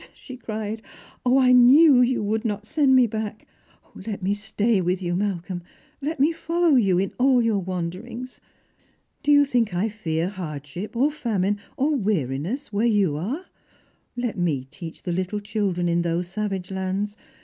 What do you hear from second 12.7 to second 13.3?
where you